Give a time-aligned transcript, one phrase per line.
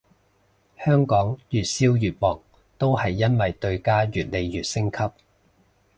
[0.83, 2.41] 香港越燒越旺
[2.79, 4.97] 都係因為對家越嚟越升級